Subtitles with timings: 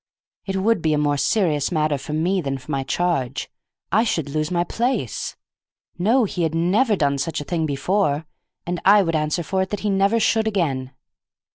[0.47, 3.51] It would be a more serious matter for me than for my charge.
[3.91, 5.35] I should lose my place.
[5.99, 8.25] No, he had never done such a thing before,
[8.65, 10.93] and I would answer for it that he never should again.